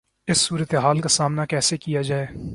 [0.27, 2.25] اس صورتحال کا سامنا کیسے کیا جائے؟